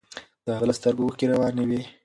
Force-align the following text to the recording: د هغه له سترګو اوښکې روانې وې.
د 0.45 0.47
هغه 0.57 0.65
له 0.69 0.73
سترګو 0.79 1.05
اوښکې 1.05 1.25
روانې 1.31 1.63
وې. 1.69 1.81